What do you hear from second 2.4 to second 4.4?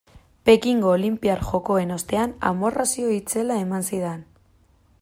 amorrazio itzela eman zidan.